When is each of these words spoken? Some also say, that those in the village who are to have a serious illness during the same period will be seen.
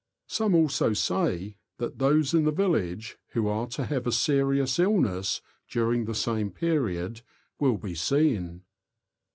Some 0.25 0.55
also 0.55 0.93
say, 0.93 1.57
that 1.77 1.99
those 1.99 2.33
in 2.33 2.45
the 2.45 2.51
village 2.51 3.19
who 3.33 3.47
are 3.47 3.67
to 3.67 3.85
have 3.85 4.07
a 4.07 4.11
serious 4.11 4.79
illness 4.79 5.41
during 5.69 6.05
the 6.05 6.15
same 6.15 6.49
period 6.49 7.21
will 7.59 7.77
be 7.77 7.93
seen. 7.93 8.63